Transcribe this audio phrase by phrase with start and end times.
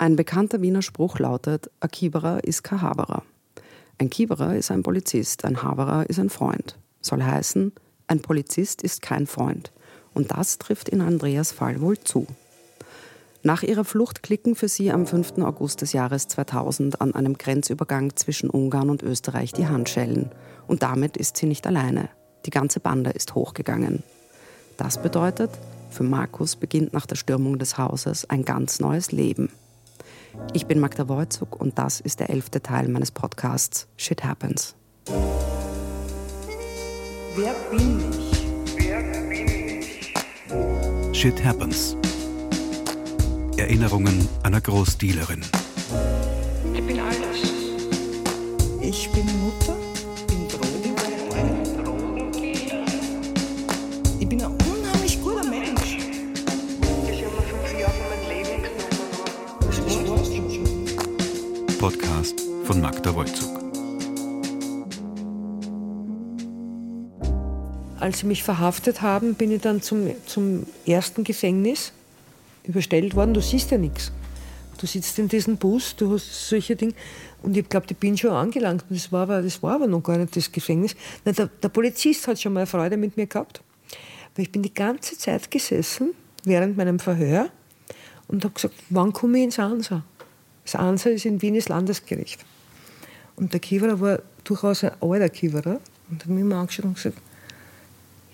[0.00, 3.24] Ein bekannter Wiener Spruch lautet, ein Kieberer ist kein Haberer.
[3.98, 6.78] Ein Kieberer ist ein Polizist, ein Haberer ist ein Freund.
[7.00, 7.72] Soll heißen,
[8.06, 9.72] ein Polizist ist kein Freund.
[10.14, 12.28] Und das trifft in Andreas Fall wohl zu.
[13.42, 15.38] Nach ihrer Flucht klicken für sie am 5.
[15.38, 20.30] August des Jahres 2000 an einem Grenzübergang zwischen Ungarn und Österreich die Handschellen.
[20.68, 22.08] Und damit ist sie nicht alleine.
[22.46, 24.04] Die ganze Bande ist hochgegangen.
[24.76, 25.50] Das bedeutet,
[25.90, 29.50] für Markus beginnt nach der Stürmung des Hauses ein ganz neues Leben.
[30.52, 34.74] Ich bin Magda Wojcuk und das ist der elfte Teil meines Podcasts Shit Happens.
[37.36, 38.44] Wer bin ich?
[38.76, 39.48] Wer bin
[39.78, 41.18] ich?
[41.18, 41.96] Shit Happens.
[43.56, 45.42] Erinnerungen einer Großdealerin.
[46.74, 47.52] Ich bin alles.
[48.80, 49.76] Ich bin Mutter,
[61.78, 63.56] Podcast von Magda Wolzug.
[68.00, 71.92] Als sie mich verhaftet haben, bin ich dann zum, zum ersten Gefängnis
[72.64, 73.32] überstellt worden.
[73.32, 74.10] Du siehst ja nichts.
[74.78, 76.94] Du sitzt in diesem Bus, du hast solche Dinge.
[77.42, 78.84] Und ich glaube, ich bin schon angelangt.
[78.90, 80.96] Das war, aber, das war aber noch gar nicht das Gefängnis.
[81.24, 83.62] Nein, der, der Polizist hat schon mal Freude mit mir gehabt.
[84.34, 86.12] Weil ich bin die ganze Zeit gesessen,
[86.42, 87.50] während meinem Verhör,
[88.26, 90.02] und habe gesagt, wann komme ich ins Ansa?
[90.70, 92.44] Das Ansa ist in Wien das Landesgericht.
[93.36, 95.80] Und der Kiewerer war durchaus ein alter Kiewerer.
[96.10, 97.16] Und hat mich immer angeschaut und gesagt,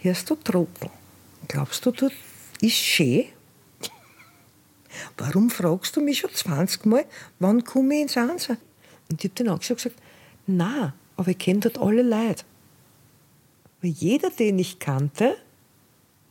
[0.00, 0.90] hörst du Trottel?
[1.46, 2.10] Glaubst du, das
[2.60, 3.26] ist schön?
[5.16, 7.04] Warum fragst du mich schon 20 Mal,
[7.38, 8.56] wann komme ich ins Ansa?
[9.08, 10.02] Und ich habe den angeschaut und gesagt,
[10.48, 12.42] na, aber ich kenne dort alle Leute.
[13.80, 15.36] Weil jeder, den ich kannte,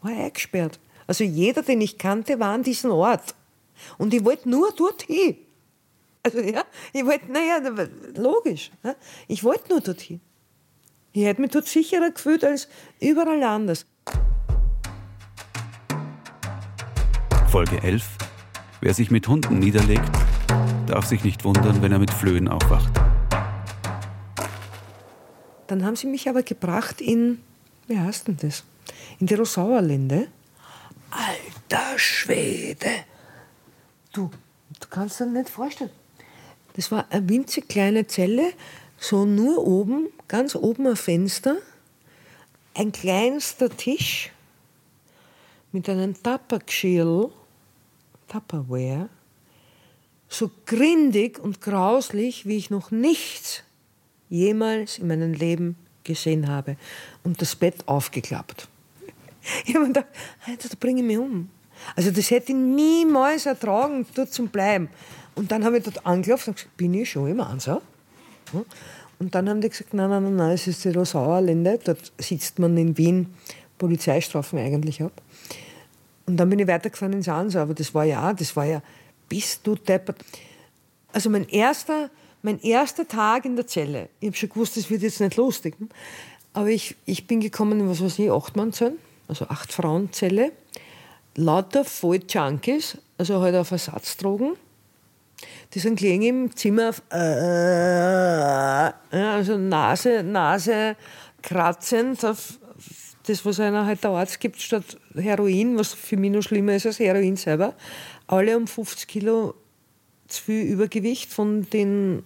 [0.02, 0.82] war eingesperrt.
[1.08, 3.36] Also jeder, den ich kannte, war an diesem Ort.
[3.98, 5.38] Und ich wollte nur dorthin.
[6.26, 7.60] Also ja, ich wollte, naja,
[8.16, 8.72] logisch.
[8.82, 8.96] Ja,
[9.28, 10.22] ich wollte nur dorthin.
[11.12, 12.70] Ich hätte mich dort sicherer gefühlt als
[13.02, 13.86] überall anders.
[17.50, 18.08] Folge 11.
[18.80, 20.10] Wer sich mit Hunden niederlegt,
[20.88, 22.92] darf sich nicht wundern, wenn er mit Flöhen aufwacht.
[25.68, 27.42] Dann haben sie mich aber gebracht in,
[27.88, 28.64] wie heißt denn das?
[29.20, 30.28] In die Rosauerlinde.
[31.12, 33.06] Alter Schwede!
[34.14, 34.32] Du,
[34.80, 35.92] du kannst dir nicht vorstellen.
[36.74, 38.54] Das war eine winzig kleine Zelle,
[38.98, 41.58] so nur oben, ganz oben ein Fenster,
[42.74, 44.32] ein kleinster Tisch
[45.72, 47.30] mit einem Tappergeschirr,
[48.28, 49.10] Tupperware,
[50.30, 53.64] so grindig und grauslich, wie ich noch nichts
[54.30, 56.78] jemals in meinem Leben gesehen habe.
[57.24, 58.68] Und das Bett aufgeklappt.
[59.66, 60.08] Ich habe mir gedacht,
[60.48, 61.50] da bringe ich mich um.
[61.96, 64.90] Also das hätte ich niemals ertragen, dort zu bleiben.
[65.36, 67.82] Und dann habe ich dort angelaufen und gesagt, bin ich schon im Ansau?
[69.20, 72.78] Und dann haben die gesagt, nein, nein, nein, es ist die Rosauerlinde, dort sitzt man
[72.78, 73.34] in Wien
[73.78, 75.22] Polizeistrafen eigentlich ab.
[76.26, 78.82] Und dann bin ich weitergefahren ins Ansau, aber das war ja, das war ja,
[79.28, 80.18] bist du deppert.
[81.12, 82.10] Also mein erster,
[82.42, 85.76] mein erster Tag in der Zelle, ich habe schon gewusst, das wird jetzt nicht lustig,
[86.54, 90.52] aber ich, ich bin gekommen, was weiß ich, acht Mann Zellen, also acht Frauenzelle,
[91.36, 94.54] lauter voll Junkies, also halt auf Ersatzdrogen.
[95.74, 100.96] Die sind gelegen im Zimmer äh, also Nase, Nase
[101.42, 102.60] kratzend auf
[103.26, 106.86] das, was einer halt der Arzt gibt, statt Heroin, was für mich noch schlimmer ist
[106.86, 107.74] als Heroin selber.
[108.28, 109.54] Alle um 50 Kilo
[110.28, 112.24] zu viel Übergewicht von den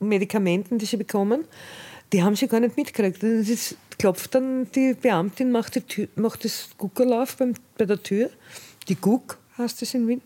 [0.00, 1.44] Medikamenten, die sie bekommen.
[2.12, 3.22] Die haben sie gar nicht mitgekriegt.
[3.22, 8.30] Das klopft dann die Beamtin, macht, die Tür, macht das Guckerlauf beim, bei der Tür.
[8.88, 10.22] Die Guck heißt es in Wien.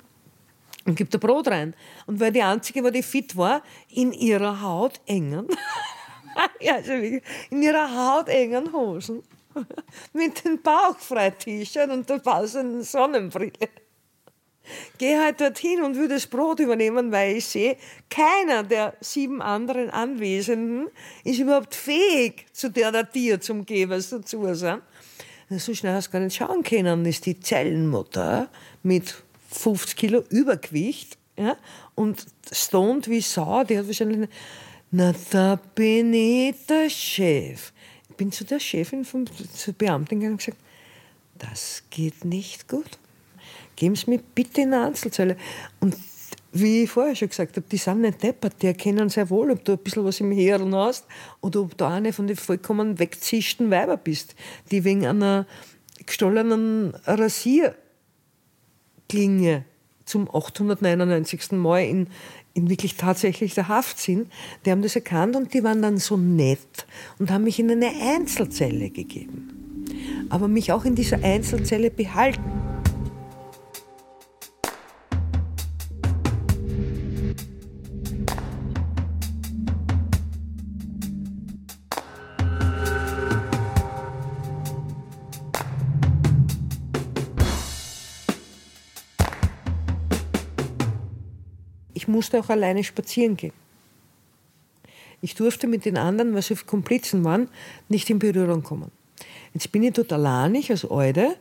[0.84, 1.75] Und gibt ein Brot rein.
[2.06, 5.47] Und weil die einzige, die fit war, in ihrer Haut engen,
[6.61, 9.22] ja, also in ihrer hautengen Hosen,
[10.12, 13.69] mit dem Bauchfrei-T-Shirt und der passenden Sonnenbrille.
[14.99, 17.77] Gehe halt dorthin und würde das Brot übernehmen, weil ich sehe,
[18.10, 20.89] keiner der sieben anderen Anwesenden
[21.25, 24.83] ist überhaupt fähig, zu der der Tier zum Gebers dazu sind.
[25.51, 28.51] So schnell hast du gar nicht schauen können, ist die Zellenmutter
[28.83, 29.15] mit
[29.48, 31.56] 50 Kilo Übergewicht ja,
[31.95, 34.28] und stoned wie Sau, die hat wahrscheinlich,
[34.91, 37.72] na da bin ich der Chef.
[38.10, 39.24] Ich bin zu der Chefin, vom,
[39.54, 40.59] zur Beamtin gegangen und gesagt,
[41.39, 42.98] das geht nicht gut.
[43.77, 45.36] Geben Sie mir bitte in eine Einzelzelle.
[45.78, 45.97] Und
[46.53, 49.65] wie ich vorher schon gesagt habe, die sind nicht deppert, die erkennen sehr wohl, ob
[49.65, 51.06] du ein bisschen was im Hirn hast
[51.41, 54.34] oder ob du eine von den vollkommen wegzischten Weiber bist,
[54.71, 55.47] die wegen einer
[56.06, 56.94] gestohlenen
[59.09, 59.65] Rasierklinge
[60.05, 61.53] zum 899.
[61.53, 62.07] Mal in,
[62.55, 64.31] in wirklich tatsächlich der Haft sind,
[64.65, 66.87] die haben das erkannt und die waren dann so nett
[67.19, 70.27] und haben mich in eine Einzelzelle gegeben.
[70.31, 72.67] Aber mich auch in dieser Einzelzelle behalten.
[91.98, 93.53] Ich musste auch alleine spazieren gehen.
[95.21, 97.48] Ich durfte mit den anderen, weil sie Komplizen waren,
[97.89, 98.92] nicht in Berührung kommen.
[99.53, 101.34] Jetzt bin ich dort alleinig als Alte,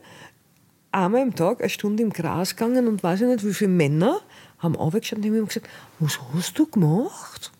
[0.90, 4.20] einmal am Tag eine Stunde im Gras gegangen und weiß ich nicht, wie viele Männer
[4.58, 5.68] haben aufgeschaut und haben gesagt,
[6.00, 7.52] was hast du gemacht?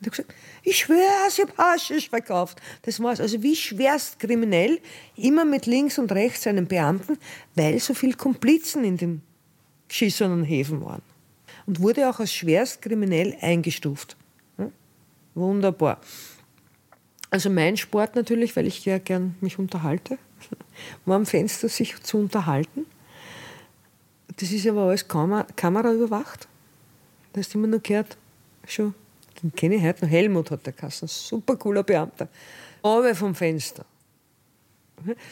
[0.00, 0.34] Und ich gesagt,
[0.64, 2.60] ich schwöre, ich habe Haschisch verkauft.
[2.82, 3.20] Das war's.
[3.20, 4.80] Also wie schwerst kriminell,
[5.14, 7.18] immer mit links und rechts einen Beamten,
[7.54, 9.22] weil so viele Komplizen in den
[9.86, 11.02] geschissenen Häfen waren.
[11.66, 14.16] Und wurde auch als schwerst kriminell eingestuft.
[15.34, 16.00] Wunderbar.
[17.30, 20.18] Also mein Sport natürlich, weil ich ja gern mich unterhalte,
[21.06, 22.84] war am Fenster sich zu unterhalten.
[24.36, 26.46] Das ist aber alles Kamera, Kamera überwacht.
[27.32, 28.16] Da hast du immer noch gehört,
[28.66, 28.94] schon,
[29.42, 32.28] den kenne ich heute noch, Helmut hat der Kassen, super cooler Beamter.
[32.82, 33.86] Aber vom Fenster.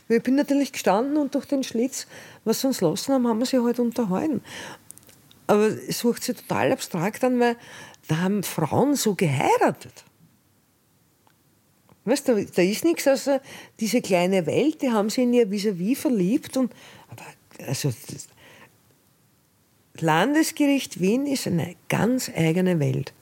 [0.08, 2.06] Ich bin natürlich gestanden und durch den Schlitz,
[2.44, 4.42] was sie uns lassen haben, haben wir sich halt unterhalten.
[5.50, 7.56] Aber es wirkt sich total abstrakt an, weil
[8.06, 10.04] da haben Frauen so geheiratet.
[12.04, 13.42] Weißt du, da ist nichts außer
[13.80, 16.56] diese kleine Welt, die haben sie in ihr vis-à-vis verliebt.
[16.56, 16.72] Und,
[17.08, 17.24] aber
[17.66, 18.28] also, das
[20.00, 23.12] Landesgericht Wien ist eine ganz eigene Welt.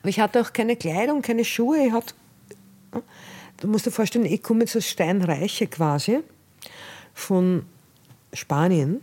[0.00, 1.86] Aber ich hatte auch keine Kleidung, keine Schuhe.
[1.86, 2.14] Ich hatte,
[3.60, 6.18] du musst dir vorstellen, ich komme jetzt aus Steinreiche quasi
[7.14, 7.64] von
[8.32, 9.00] Spanien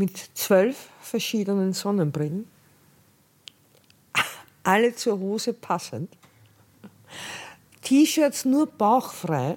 [0.00, 2.46] mit zwölf verschiedenen Sonnenbrillen,
[4.62, 6.10] alle zur Hose passend,
[7.82, 9.56] T-Shirts nur bauchfrei,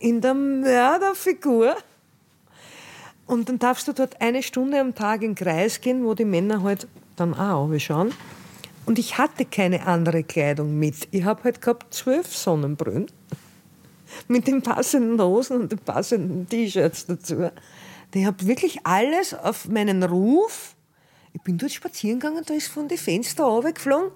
[0.00, 1.76] in der Mörderfigur.
[3.26, 6.24] Und dann darfst du dort eine Stunde am Tag in den Kreis gehen, wo die
[6.24, 8.14] Männer halt dann auch schauen.
[8.86, 11.06] Und ich hatte keine andere Kleidung mit.
[11.10, 13.08] Ich habe halt gehabt zwölf Sonnenbrillen
[14.26, 17.50] mit den passenden Hosen und den passenden T-Shirts dazu.
[18.14, 20.74] Ich habe wirklich alles auf meinen Ruf.
[21.32, 24.10] Ich bin dort spazieren gegangen, da ist von den Fenstern runtergeflogen.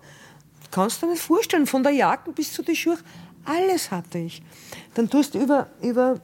[0.70, 2.98] Kannst du dir nicht vorstellen, von der Jacke bis zu den Schuhen.
[3.44, 4.42] Alles hatte ich.
[4.94, 6.20] Dann tust du über, über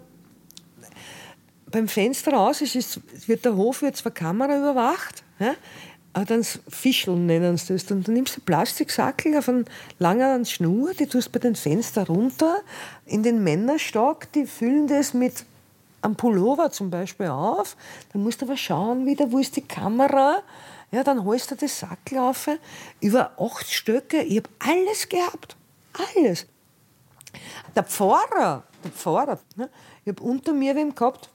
[1.70, 5.54] beim Fenster raus, es ist, wird der Hof wird zwar Kamera überwacht, ja,
[6.14, 7.90] aber dann Fischeln nennen sie das.
[7.90, 9.66] Und dann nimmst du Plastiksackel auf einen
[9.98, 12.58] langen Schnur, die tust bei den Fenstern runter,
[13.04, 15.44] in den Männerstock, die füllen das mit
[16.02, 17.76] am Pullover zum Beispiel auf,
[18.12, 20.42] dann musst du aber schauen wieder, wo ist die Kamera,
[20.90, 22.18] ja, dann holst du das Sackel
[23.00, 25.56] über acht Stöcke, ich habe alles gehabt,
[26.14, 26.46] alles.
[27.74, 29.68] Der Pfarrer, der Pfarrer, ne,
[30.04, 31.30] ich habe unter mir wem gehabt,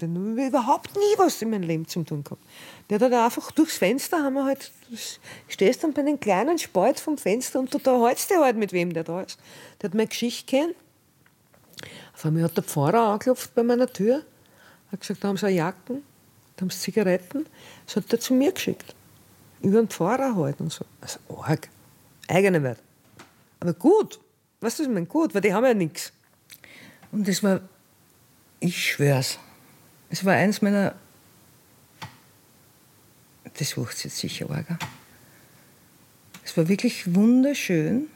[0.00, 2.42] den habe überhaupt nie was in meinem Leben zu tun gehabt.
[2.88, 4.70] Der hat einfach durchs Fenster, haben wir halt,
[5.48, 8.72] stehst dann bei einem kleinen Spalt vom Fenster und du da hältst du halt mit
[8.72, 9.40] wem der da ist.
[9.80, 10.76] Der hat meine Geschichte kennt
[12.18, 14.24] auf einmal hat der Pfarrer angeklopft bei meiner Tür,
[14.90, 16.02] hat gesagt, da haben sie eine Jacken,
[16.56, 17.46] da haben sie Zigaretten.
[17.86, 18.92] Das hat er zu mir geschickt.
[19.62, 20.84] Über den Pfarrer halt und so.
[21.00, 21.68] Also arg.
[22.26, 22.82] Eigene Wert.
[23.60, 24.18] Aber gut.
[24.60, 25.06] Was ich meine?
[25.06, 26.12] Gut, weil die haben ja nichts.
[27.12, 27.60] Und das war,
[28.58, 29.38] ich schwör's,
[30.10, 30.96] es war eins meiner,
[33.56, 34.66] das wucht jetzt sicher arg.
[36.44, 38.08] Es war wirklich wunderschön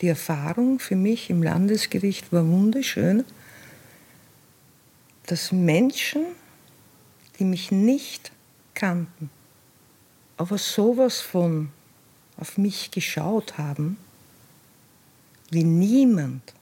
[0.00, 3.24] die Erfahrung für mich im Landesgericht war wunderschön,
[5.26, 6.24] dass Menschen,
[7.38, 8.32] die mich nicht
[8.74, 9.30] kannten,
[10.36, 11.70] aber sowas von
[12.36, 13.96] auf mich geschaut haben,
[15.50, 16.52] wie niemand,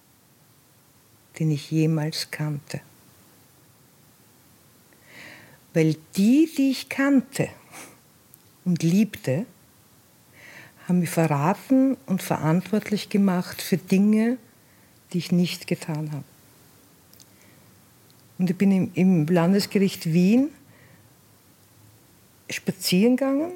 [1.38, 2.80] den ich jemals kannte.
[5.72, 7.48] Weil die, die ich kannte
[8.66, 9.46] und liebte,
[10.88, 14.38] haben mich verraten und verantwortlich gemacht für Dinge,
[15.12, 16.24] die ich nicht getan habe.
[18.38, 20.50] Und ich bin im, Landesgericht Wien
[22.50, 23.52] spazieren gegangen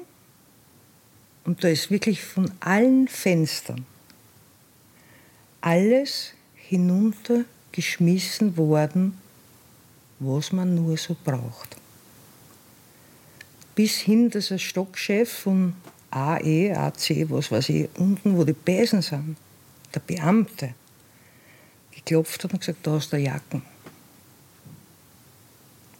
[1.43, 3.85] und da ist wirklich von allen Fenstern
[5.61, 9.17] alles hinuntergeschmissen worden,
[10.19, 11.77] was man nur so braucht.
[13.75, 15.73] Bis hin, dass ein Stockchef von
[16.17, 19.37] AE, AC, was weiß ich, unten, wo die Besen sind,
[19.93, 20.73] der Beamte,
[21.91, 23.61] geklopft hat und gesagt, da hast du Jacken.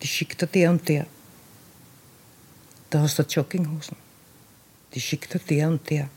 [0.01, 1.05] Die schickt er der und der.
[2.89, 3.97] da hast du Jogginghosen.
[4.93, 6.09] Die schickt dir der und der.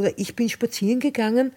[0.00, 1.52] Oder ich bin spazieren gegangen.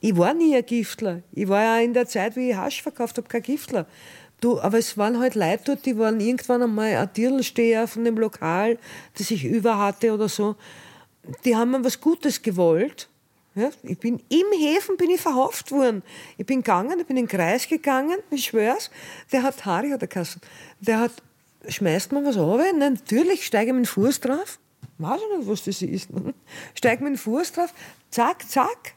[0.00, 1.22] Ich war nie ein Giftler.
[1.32, 3.86] Ich war ja in der Zeit, wie ich Hasch verkauft habe, kein Giftler.
[4.40, 8.16] Du, aber es waren halt Leute dort, die waren irgendwann einmal ein Dirlsteher von dem
[8.16, 8.78] Lokal,
[9.16, 10.54] das ich über hatte oder so.
[11.44, 13.08] Die haben mir was Gutes gewollt.
[13.56, 16.04] Ja, ich bin im Häfen bin ich verhaftet worden.
[16.36, 18.92] Ich bin gegangen, ich bin in den Kreis gegangen, ich schwör's.
[19.32, 20.40] Der hat Harry hat er geheißen.
[20.78, 21.12] Der hat,
[21.66, 22.72] schmeißt man was runter?
[22.72, 24.60] Nein, natürlich, steige ich mit dem Fuß drauf.
[24.98, 26.08] Weiß ich nicht, was das ist.
[26.74, 27.72] Steig mit dem Fuß drauf,
[28.10, 28.94] zack, zack,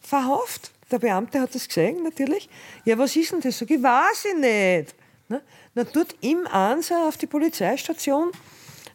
[0.00, 0.70] verhaftet.
[0.90, 2.48] Der Beamte hat das gesehen, natürlich.
[2.84, 3.58] Ja, was ist denn das?
[3.58, 4.94] Sag ich, weiß ich nicht.
[5.28, 5.40] Na,
[5.74, 8.30] na dort im Ansar auf die Polizeistation,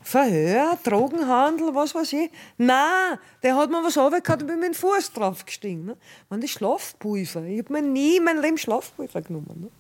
[0.04, 2.32] Verhör, Drogenhandel, was weiß ich.
[2.58, 5.84] Nein, der hat mir was runtergehauen und bin mit dem Fuß drauf gestiegen.
[5.84, 5.98] Ne?
[6.30, 7.44] Waren die Schlafpulver.
[7.44, 9.63] Ich habe mir nie in meinem Leben Schlafpulver genommen.
[9.63, 9.72] Ne?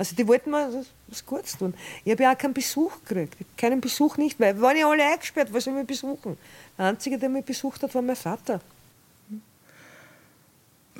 [0.00, 0.72] Also die wollten mir
[1.08, 1.74] was, Gutes tun.
[2.06, 3.36] Ich habe ja auch keinen Besuch gekriegt.
[3.58, 6.38] Keinen Besuch nicht, weil wir waren ja alle eingesperrt, was soll mich besuchen?
[6.78, 8.62] Der Einzige, der mich besucht hat, war mein Vater.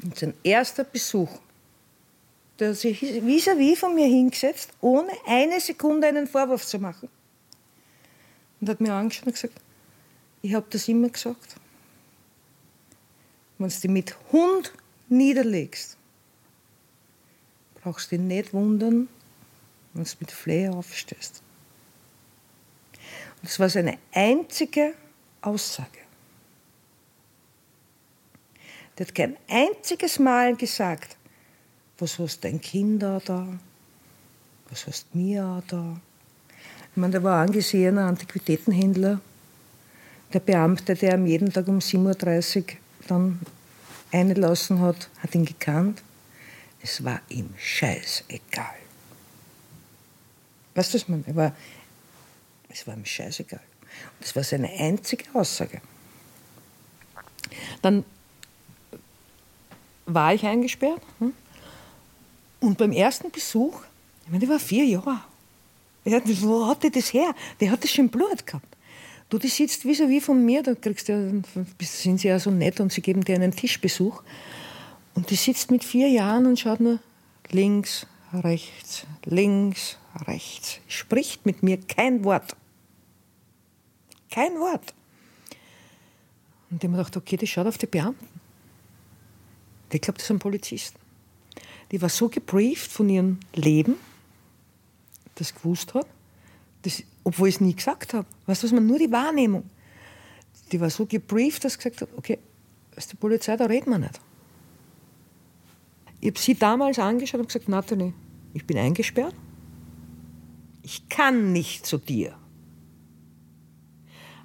[0.03, 1.31] Und sein erster Besuch,
[2.59, 7.09] der hat sich vis-à-vis von mir hingesetzt, ohne eine Sekunde einen Vorwurf zu machen.
[8.61, 9.55] Und hat mir angeschaut und gesagt,
[10.43, 11.57] ich habe das immer gesagt.
[13.57, 14.75] Wenn du dich mit Hund
[15.09, 15.97] niederlegst,
[17.83, 19.09] brauchst dich nicht wundern,
[19.95, 21.43] wenn du mit Flehe aufstehst.
[23.41, 24.95] Und das war seine einzige
[25.41, 25.99] Aussage.
[28.99, 31.17] Der hat kein einziges Mal gesagt,
[31.99, 33.47] was hast dein Kinder da?
[34.69, 36.01] Was hast mir da?
[36.91, 39.21] Ich meine, der war angesehener Antiquitätenhändler.
[40.33, 42.65] Der Beamte, der ihm jeden Tag um 7.30 Uhr
[43.07, 43.41] dann
[44.13, 46.03] eingelassen hat, hat ihn gekannt.
[46.83, 48.77] Es war ihm scheißegal.
[50.75, 51.25] Weißt du, was man?
[51.37, 51.55] War,
[52.69, 53.61] es war ihm scheißegal.
[54.21, 55.81] Das war seine einzige Aussage.
[57.83, 58.05] Dann
[60.07, 61.03] war ich eingesperrt.
[61.19, 61.33] hm?
[62.61, 63.83] Und beim ersten Besuch,
[64.25, 65.21] ich meine, der war vier Jahre.
[66.05, 67.35] Ja, wo hat der das her?
[67.61, 68.77] Der hat das schon im Blut gehabt.
[69.29, 71.43] Du, die sitzt vis-à-vis von mir, da kriegst du,
[71.81, 74.23] sind sie ja so nett und sie geben dir einen Tischbesuch.
[75.21, 76.99] Und die sitzt mit vier Jahren und schaut nur
[77.51, 80.79] links, rechts, links, rechts.
[80.89, 82.57] Spricht mit mir kein Wort.
[84.31, 84.95] Kein Wort.
[86.71, 88.27] Und ich habe mir gedacht, okay, die schaut auf die Beamten.
[89.93, 90.99] Ich glaube, das sind Polizisten.
[91.93, 93.97] Die war so gebrieft von ihrem Leben,
[95.35, 96.07] das gewusst hat,
[96.81, 98.27] das, obwohl ich es nie gesagt habe.
[98.47, 99.69] Weißt du, was man nur die Wahrnehmung.
[100.73, 102.39] Die war so gebrieft, dass sie gesagt hat, okay,
[102.97, 104.19] ist die Polizei, da reden wir nicht.
[106.21, 108.13] Ich habe sie damals angeschaut und gesagt, Nathalie,
[108.53, 109.35] ich bin eingesperrt.
[110.83, 112.37] Ich kann nicht zu dir.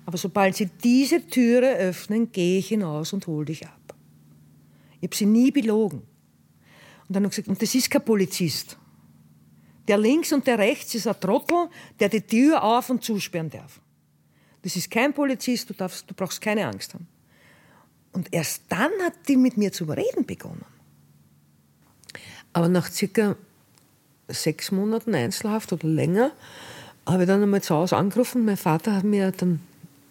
[0.05, 3.96] Aber sobald sie diese Türe öffnen, gehe ich hinaus und hole dich ab.
[5.00, 6.03] Ich habe sie nie belogen.
[7.08, 8.77] Und dann habe ich gesagt, und das ist kein Polizist.
[9.88, 13.79] Der links und der rechts ist ein Trottel, der die Tür auf- und zusperren darf.
[14.62, 17.08] Das ist kein Polizist, du, darfst, du brauchst keine Angst haben.
[18.13, 20.65] Und erst dann hat die mit mir zu reden begonnen.
[22.55, 23.35] Aber nach circa
[24.29, 26.31] sechs Monaten Einzelhaft oder länger
[27.05, 28.45] habe ich dann einmal zu Hause angerufen.
[28.45, 29.59] Mein Vater hat mir dann,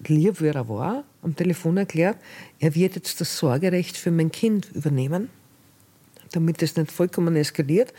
[0.07, 2.19] lieb wie er war, am Telefon erklärt,
[2.59, 5.31] er wird jetzt das Sorgerecht für mein Kind übernehmen,
[6.33, 7.95] damit es nicht vollkommen eskaliert.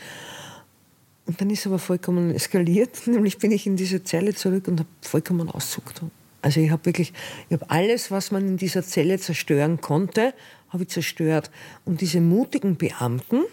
[1.25, 4.89] Und dann ist aber vollkommen eskaliert, nämlich bin ich in diese Zelle zurück und habe
[5.01, 6.03] vollkommen auszuckt.
[6.43, 7.13] Also ich habe wirklich,
[7.49, 10.35] ich habe alles, was man in dieser Zelle zerstören konnte,
[10.69, 11.49] habe ich zerstört.
[11.83, 13.45] Und diese mutigen Beamten,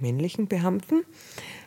[0.00, 1.04] männlichen Beamten,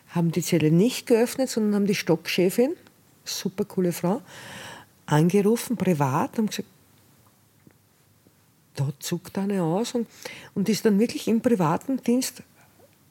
[0.10, 2.76] haben die Zelle nicht geöffnet, sondern haben die Stockchefin,
[3.24, 4.22] super coole Frau,
[5.06, 6.70] angerufen, privat, und gesagt,
[8.76, 10.08] da zuckt eine aus und,
[10.56, 12.44] und ist dann wirklich im privaten Dienst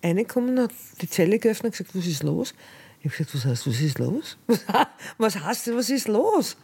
[0.02, 2.54] reingekommen, hat die Zelle geöffnet und gesagt, was ist los?
[3.00, 4.36] Ich habe gesagt, was heißt, was ist los?
[5.18, 6.56] Was heißt, was ist los?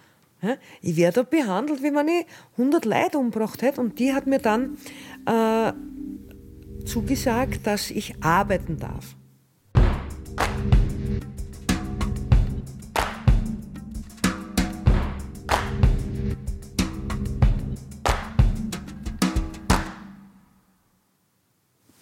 [0.80, 3.80] Ich werde da behandelt, wie wenn ich 100 Leute umgebracht hätte.
[3.80, 4.78] Und die hat mir dann
[5.26, 5.72] äh,
[6.84, 9.14] zugesagt, dass ich arbeiten darf.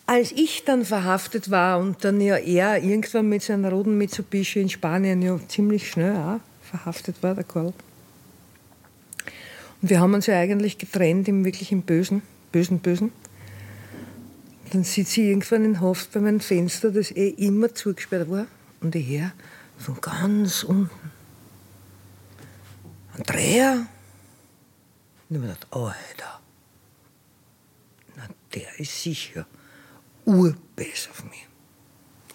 [0.09, 4.69] Als ich dann verhaftet war und dann ja er irgendwann mit seinem roten Mitsubishi in
[4.69, 7.75] Spanien ja ziemlich schnell auch verhaftet war, der Karl.
[9.83, 13.13] Und wir haben uns ja eigentlich getrennt im wirklich im Bösen, Bösen, Bösen.
[14.73, 18.47] Dann sitzt sie irgendwann in Haft bei meinem Fenster, das eh immer zugesperrt war.
[18.81, 19.33] Und ich höre
[19.79, 21.13] von ganz unten.
[23.15, 23.87] Andrea?
[25.29, 26.41] Und ich habe gedacht, Alter,
[28.17, 29.47] na, der ist sicher
[30.25, 31.47] urbesser auf mich.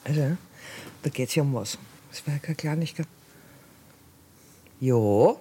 [0.03, 0.37] Also,
[1.03, 1.77] da geht es ja um was.
[2.09, 3.07] Das war ja keine Kleinigkeit.
[4.79, 5.35] Ja,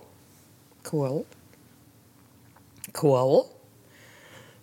[0.82, 1.24] Karl.
[2.92, 3.44] Karl.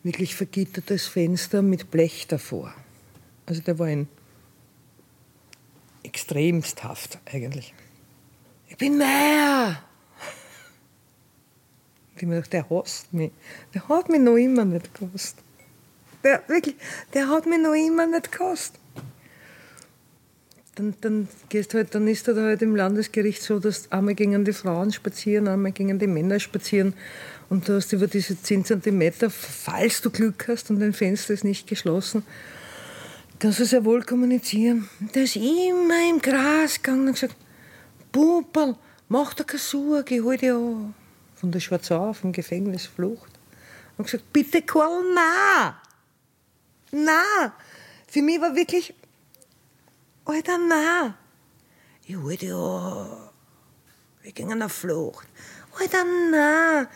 [0.04, 2.74] Wirklich vergittertes Fenster mit Blech davor.
[3.46, 4.08] Also der war ein
[6.04, 7.74] extremst haft eigentlich.
[8.68, 9.82] Ich bin Meier!
[12.16, 13.32] Ich mir gedacht, der hasst mich.
[13.74, 15.38] Der hat mich noch immer nicht gehasst.
[16.24, 16.75] Der, wirklich,
[17.13, 18.80] der hat mich noch immer nicht gehasst.
[20.74, 24.54] Dann, dann, gehst halt, dann ist er halt im Landesgericht so, dass einmal gingen die
[24.54, 26.94] Frauen spazieren, einmal gingen die Männer spazieren.
[27.50, 31.44] Und du hast über diese 10 cm, falls du Glück hast und dein Fenster ist
[31.44, 32.24] nicht geschlossen,
[33.39, 34.89] kannst du sehr wohl kommunizieren.
[35.16, 37.36] Der ist immer im Gras gegangen und gesagt,
[38.12, 38.75] Bubel,
[39.08, 40.94] mach dir keine Sorge, hol dich an.
[41.36, 43.32] Von der Schwarzau, vom Gefängnis, Flucht.
[43.98, 45.82] Und gesagt, bitte Karl, na,
[46.92, 47.54] na.
[48.08, 48.94] Für mich war wirklich,
[50.25, 51.18] Alter, na.
[52.06, 53.30] Ich hol dich an.
[54.22, 55.27] Wir gingen auf Flucht.
[55.80, 56.88] Alter, na.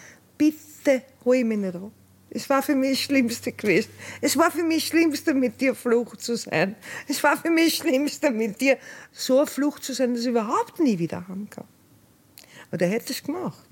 [0.42, 1.92] Bitte hol ich mich nicht an.
[2.32, 3.92] Es war für mich das Schlimmste gewesen.
[4.22, 6.76] Es war für mich das Schlimmste, mit dir Flucht zu sein.
[7.08, 8.80] Es war für mich das Schlimmste, mit dir
[9.12, 11.48] so Flucht zu sein, dass ich überhaupt nie wieder kann.
[12.72, 13.68] Aber er hätte es gemacht.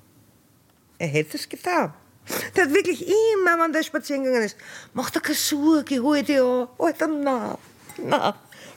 [1.00, 1.92] Er hätte es getan.
[2.56, 4.58] Der hat wirklich immer, wenn der spazieren gegangen ist,
[4.94, 6.68] mach dir keine Sorge, hol dich an.
[6.78, 7.58] Alter, na,
[7.98, 8.36] na,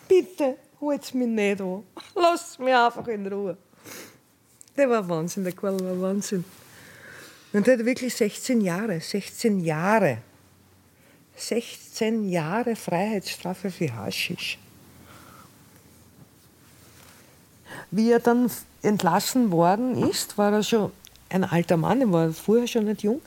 [0.08, 1.82] bitte, hol's mich nicht an.
[2.14, 3.58] Lass mich einfach in Ruhe.
[4.78, 6.42] Der war Wahnsinn, der Karl war Wahnsinn.
[7.52, 10.18] Und der hat wirklich 16 Jahre, 16 Jahre,
[11.36, 14.58] 16 Jahre Freiheitsstrafe für Haschisch.
[17.90, 18.50] Wie er dann
[18.82, 20.92] entlassen worden ist, war er schon
[21.28, 23.20] ein alter Mann, er war vorher schon nicht jung.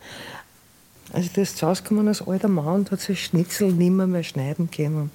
[1.13, 5.11] Also der ist rausgekommen als alter Mann und hat sich Schnitzel nimmer mehr schneiden können.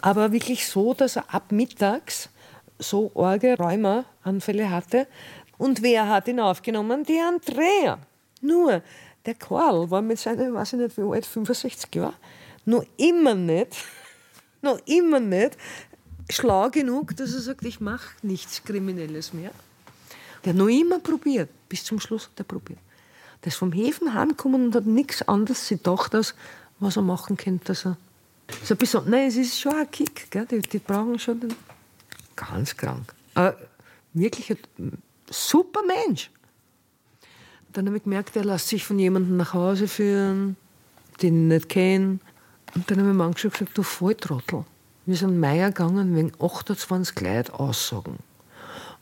[0.00, 2.28] Aber wirklich so, dass er ab mittags
[2.78, 5.06] so arge Rheumaanfälle hatte.
[5.62, 7.04] Und wer hat ihn aufgenommen?
[7.04, 7.96] Die Andrea.
[8.40, 8.82] Nur,
[9.24, 12.16] der Karl war mit seinen, weiß ich nicht wie alt, 65 Jahren,
[12.64, 13.68] noch immer nicht,
[14.60, 15.56] noch immer nicht
[16.28, 19.52] schlau genug, dass er sagt, ich mache nichts Kriminelles mehr.
[20.44, 22.80] Der hat noch immer probiert, bis zum Schluss hat er probiert.
[23.44, 26.34] Der ist vom Häfen heimgekommen und hat nichts anderes gedacht, als
[26.80, 27.96] was er machen könnte, dass er
[28.64, 30.44] so ein bisschen, nein, es ist schon ein Kick, gell?
[30.44, 31.54] Die, die brauchen schon den,
[32.34, 33.14] ganz krank.
[33.34, 33.56] Aber
[34.12, 34.58] wirklich ein
[35.32, 36.30] super Mensch.
[37.72, 40.56] Dann habe ich gemerkt, er lässt sich von jemandem nach Hause führen,
[41.22, 42.18] den ich nicht kenne.
[42.74, 44.64] Und dann habe ich mir angeschaut und gesagt, du Volltrottel.
[45.04, 48.18] Wir sind Meier gegangen wegen 28 Leute Aussagen.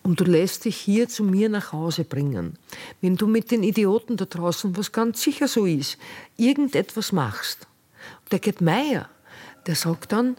[0.02, 2.56] Und du lässt dich hier zu mir nach Hause bringen.
[3.00, 5.98] Wenn du mit den Idioten da draußen, was ganz sicher so ist,
[6.36, 7.66] irgendetwas machst,
[8.30, 9.10] der geht Meier,
[9.66, 10.36] der sagt dann,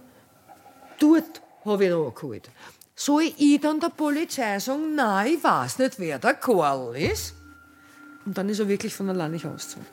[0.99, 2.49] dort habe ich ihn angeholt.
[3.03, 7.33] Soll ich dann der Polizei sagen, nein, ich weiß nicht, wer der Karl ist?
[8.27, 9.87] Und dann ist er wirklich von allein nicht ausgezogen.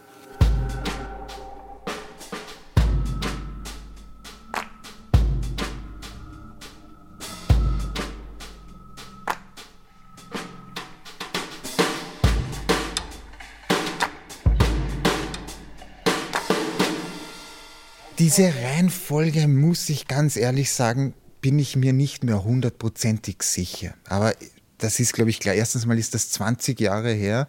[18.18, 23.94] Diese Reihenfolge, muss ich ganz ehrlich sagen, bin ich mir nicht mehr hundertprozentig sicher.
[24.08, 24.34] Aber
[24.78, 25.54] das ist, glaube ich, klar.
[25.54, 27.48] Erstens mal ist das 20 Jahre her.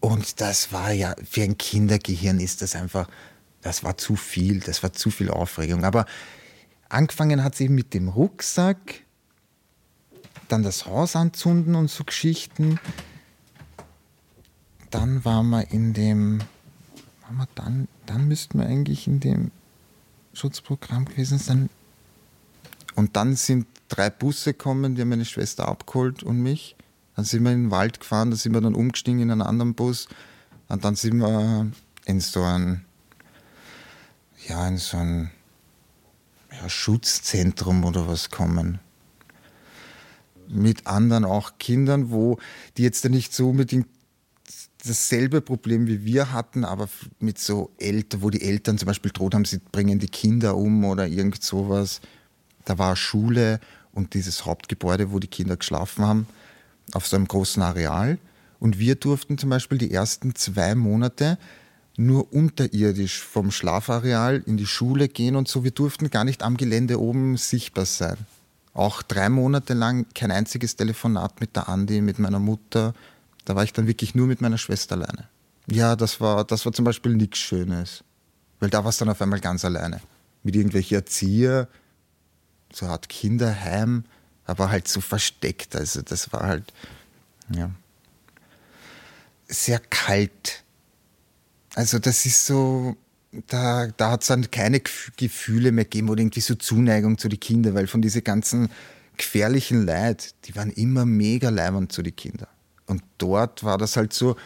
[0.00, 3.08] Und das war ja, für ein Kindergehirn ist das einfach,
[3.60, 5.84] das war zu viel, das war zu viel Aufregung.
[5.84, 6.06] Aber
[6.88, 9.02] angefangen hat es eben mit dem Rucksack,
[10.48, 12.78] dann das Haus anzünden und so Geschichten.
[14.90, 16.40] Dann waren wir in dem,
[17.22, 19.50] waren wir dann, dann müssten wir eigentlich in dem
[20.34, 21.70] Schutzprogramm gewesen sein.
[22.94, 26.76] Und dann sind drei Busse gekommen, die haben meine Schwester abgeholt und mich.
[27.16, 29.74] Dann sind wir in den Wald gefahren, da sind wir dann umgestiegen in einen anderen
[29.74, 30.08] Bus.
[30.68, 31.70] Und dann sind wir
[32.06, 32.84] in so ein,
[34.48, 35.30] ja, in so ein
[36.50, 38.78] ja, Schutzzentrum oder was gekommen.
[40.48, 42.38] Mit anderen auch Kindern, wo
[42.76, 43.86] die jetzt nicht so unbedingt
[44.84, 46.88] dasselbe Problem wie wir hatten, aber
[47.20, 50.84] mit so Eltern, wo die Eltern zum Beispiel droht haben, sie bringen die Kinder um
[50.84, 52.00] oder irgend sowas.
[52.64, 53.60] Da war Schule
[53.92, 56.26] und dieses Hauptgebäude, wo die Kinder geschlafen haben.
[56.94, 58.18] auf so einem großen Areal.
[58.58, 61.38] Und wir durften zum Beispiel die ersten zwei Monate
[61.96, 65.64] nur unterirdisch vom Schlafareal in die Schule gehen und so.
[65.64, 68.16] Wir durften gar nicht am Gelände oben sichtbar sein.
[68.74, 72.94] Auch drei Monate lang kein einziges Telefonat mit der Andi, mit meiner Mutter.
[73.44, 75.28] Da war ich dann wirklich nur mit meiner Schwester alleine.
[75.70, 78.02] Ja, das war, das war zum Beispiel nichts Schönes.
[78.60, 80.00] Weil da war es dann auf einmal ganz alleine.
[80.42, 81.68] Mit irgendwelchen Erzieher,
[82.72, 84.04] so eine Art Kinderheim,
[84.44, 85.76] aber halt so versteckt.
[85.76, 86.72] Also das war halt,
[87.54, 87.70] ja,
[89.48, 90.64] sehr kalt.
[91.74, 92.96] Also das ist so,
[93.46, 94.80] da, da hat es dann keine
[95.16, 98.68] Gefühle mehr gegeben oder irgendwie so Zuneigung zu den Kindern, weil von diesen ganzen
[99.16, 102.48] gefährlichen Leid, die waren immer mega leibend zu den Kindern.
[102.86, 104.36] Und dort war das halt so,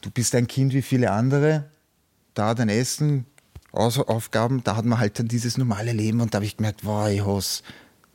[0.00, 1.70] du bist ein Kind wie viele andere,
[2.34, 3.26] da dein Essen,
[3.72, 7.08] Aufgaben, da hat man halt dann dieses normale Leben und da habe ich gemerkt, wow,
[7.08, 7.62] ich hasse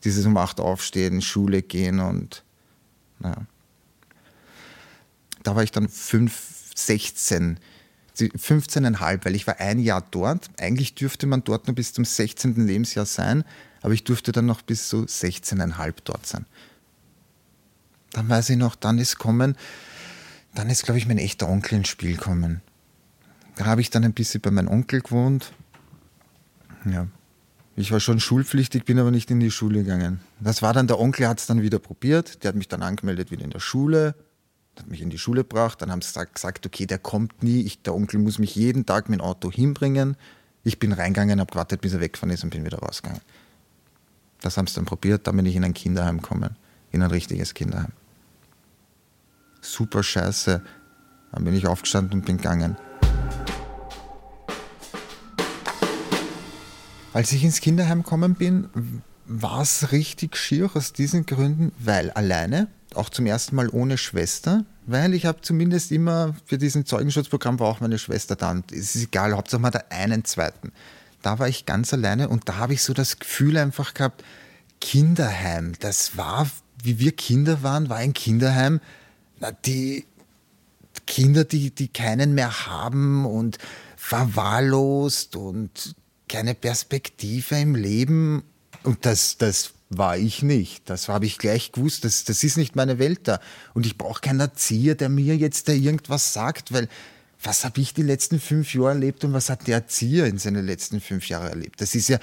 [0.04, 2.44] dieses um acht aufstehen, Schule gehen und
[3.20, 3.46] naja.
[5.44, 7.60] Da war ich dann fünf, 16
[8.18, 10.50] 15,5, weil ich war ein Jahr dort.
[10.60, 12.66] Eigentlich dürfte man dort nur bis zum 16.
[12.66, 13.44] Lebensjahr sein,
[13.82, 16.46] aber ich durfte dann noch bis zu 16,5 dort sein.
[18.12, 19.56] Dann weiß ich noch, dann ist kommen,
[20.56, 22.62] dann ist, glaube ich, mein echter Onkel ins Spiel gekommen.
[23.58, 25.52] Da habe ich dann ein bisschen bei meinem Onkel gewohnt.
[26.86, 27.08] Ja.
[27.76, 30.20] Ich war schon schulpflichtig, bin aber nicht in die Schule gegangen.
[30.40, 33.30] Das war dann, der Onkel hat es dann wieder probiert, der hat mich dann angemeldet
[33.30, 34.16] wieder in der Schule
[34.80, 37.82] hat mich in die Schule gebracht, dann haben sie gesagt, okay, der kommt nie, ich,
[37.82, 40.16] der Onkel muss mich jeden Tag mit dem Auto hinbringen.
[40.64, 43.22] Ich bin reingegangen, habe gewartet, bis er weggefahren ist und bin wieder rausgegangen.
[44.42, 46.56] Das haben sie dann probiert, dann bin ich in ein Kinderheim gekommen,
[46.92, 47.92] in ein richtiges Kinderheim.
[49.62, 50.62] Super scheiße.
[51.32, 52.78] Dann bin ich aufgestanden und bin gegangen.
[57.18, 58.70] Als ich ins Kinderheim gekommen bin,
[59.26, 64.66] war es richtig schier aus diesen Gründen, weil alleine auch zum ersten Mal ohne Schwester,
[64.86, 68.94] weil ich habe zumindest immer für diesen Zeugenschutzprogramm war auch meine Schwester da und es
[68.94, 70.72] ist egal, Hauptsache mal der einen zweiten.
[71.24, 74.24] Da war ich ganz alleine und da habe ich so das Gefühl einfach gehabt,
[74.80, 76.48] Kinderheim, das war,
[76.84, 78.80] wie wir Kinder waren, war ein Kinderheim,
[79.40, 80.06] na, die
[81.08, 83.58] Kinder, die, die keinen mehr haben und
[83.96, 85.96] verwahrlost und
[86.28, 88.44] keine Perspektive im Leben
[88.84, 90.90] und das, das war ich nicht.
[90.90, 92.04] Das habe ich gleich gewusst.
[92.04, 93.40] Das, das ist nicht meine Welt da.
[93.74, 96.90] Und ich brauche keinen Erzieher, der mir jetzt da irgendwas sagt, weil
[97.42, 100.66] was habe ich die letzten fünf Jahre erlebt und was hat der Erzieher in seinen
[100.66, 101.82] letzten fünf Jahren erlebt?
[101.82, 102.20] Das ist ja,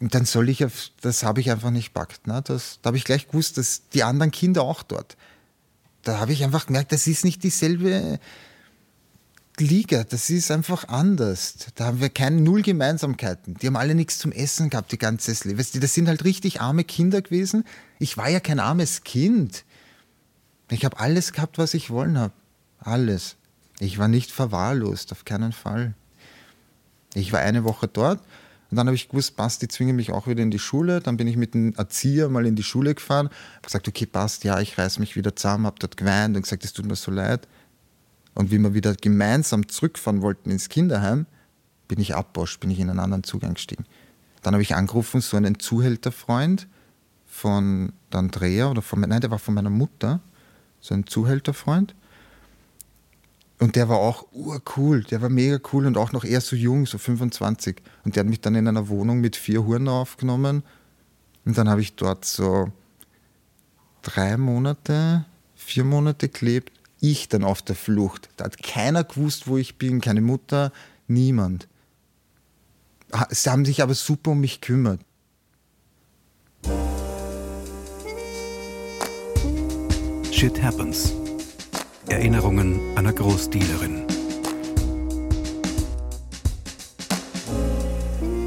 [0.00, 0.64] dann soll ich,
[1.00, 2.26] das habe ich einfach nicht packt.
[2.26, 2.42] Ne?
[2.44, 5.16] Das, da habe ich gleich gewusst, dass die anderen Kinder auch dort.
[6.02, 8.18] Da habe ich einfach gemerkt, das ist nicht dieselbe
[9.58, 11.56] Liga, das ist einfach anders.
[11.76, 13.54] Da haben wir keine Null Gemeinsamkeiten.
[13.54, 15.64] Die haben alle nichts zum Essen gehabt, die ganze Leben.
[15.80, 17.64] Das sind halt richtig arme Kinder gewesen.
[17.98, 19.64] Ich war ja kein armes Kind.
[20.70, 22.32] Ich habe alles gehabt, was ich wollen habe.
[22.80, 23.36] Alles.
[23.78, 25.94] Ich war nicht verwahrlost, auf keinen Fall.
[27.14, 28.20] Ich war eine Woche dort
[28.70, 31.00] und dann habe ich gewusst, passt, die zwingen mich auch wieder in die Schule.
[31.00, 34.42] Dann bin ich mit dem Erzieher mal in die Schule gefahren, habe gesagt, okay, passt,
[34.42, 37.12] ja, ich reiß mich wieder zusammen, habe dort geweint und gesagt, es tut mir so
[37.12, 37.46] leid.
[38.34, 41.26] Und wie wir wieder gemeinsam zurückfahren wollten ins Kinderheim,
[41.88, 43.84] bin ich abbosch, bin ich in einen anderen Zugang gestiegen.
[44.42, 46.66] Dann habe ich angerufen, so einen Zuhälterfreund
[47.26, 50.20] von der Andrea oder von, nein, der war von meiner Mutter,
[50.80, 51.94] so ein Zuhälterfreund.
[53.60, 56.86] Und der war auch urcool, der war mega cool und auch noch eher so jung,
[56.86, 57.80] so 25.
[58.04, 60.64] Und der hat mich dann in einer Wohnung mit vier Huren aufgenommen.
[61.44, 62.72] Und dann habe ich dort so
[64.02, 68.28] drei Monate, vier Monate gelebt ich dann auf der Flucht.
[68.36, 70.72] Da hat keiner gewusst, wo ich bin, keine Mutter,
[71.06, 71.68] niemand.
[73.30, 75.00] Sie haben sich aber super um mich gekümmert.
[80.32, 81.12] Shit Happens.
[82.08, 84.06] Erinnerungen einer Großdealerin.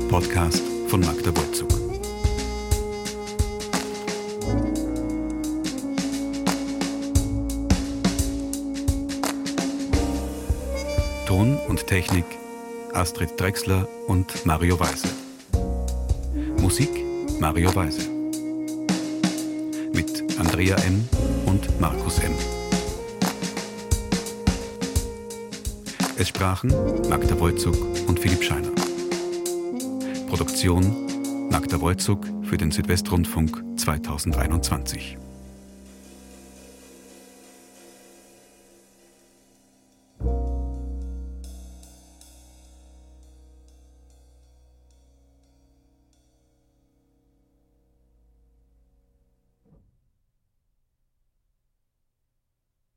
[0.09, 1.86] Podcast von Magda Wolzug.
[11.27, 12.23] Ton und Technik
[12.93, 15.09] Astrid Drexler und Mario Weise.
[16.61, 16.89] Musik
[17.41, 18.09] Mario Weise.
[19.93, 21.05] Mit Andrea M.
[21.45, 22.31] und Markus M.
[26.15, 26.69] Es sprachen
[27.09, 27.75] Magda Wolzug
[28.07, 28.71] und Philipp Scheiner.
[30.29, 35.17] Produktion Magda Wolzug für den Südwestrundfunk 2021.